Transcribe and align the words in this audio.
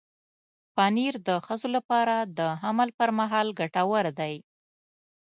پنېر 0.75 1.13
د 1.27 1.29
ښځو 1.45 1.67
لپاره 1.75 2.15
د 2.37 2.39
حمل 2.61 2.89
پر 2.99 3.09
مهال 3.19 3.47
ګټور 3.59 4.05
دی. 4.19 4.35